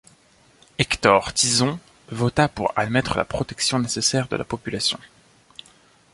Héctor 0.79 1.31
Tizon, 1.31 1.79
vota 2.09 2.47
pour 2.49 2.73
admettre 2.75 3.15
la 3.19 3.23
protection 3.23 3.77
nécessaire 3.77 4.27
de 4.29 4.35
la 4.35 4.43
population. 4.43 4.97